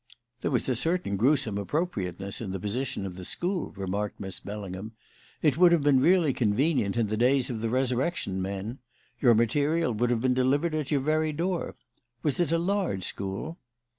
[0.41, 4.93] "There was a certain gruesome appropriateness in the position of the school," remarked Miss Bellingham.
[5.43, 8.79] "It would have been really convenient in the days of the resurrection men.
[9.19, 11.75] Your material would have been delivered at your very door.
[12.23, 13.59] Was it a large school?"